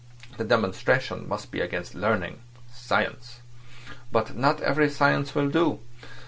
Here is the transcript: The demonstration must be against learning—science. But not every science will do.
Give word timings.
The 0.37 0.43
demonstration 0.43 1.27
must 1.29 1.51
be 1.51 1.59
against 1.61 1.93
learning—science. 1.93 3.41
But 4.11 4.35
not 4.35 4.59
every 4.61 4.89
science 4.89 5.35
will 5.35 5.49
do. 5.51 5.81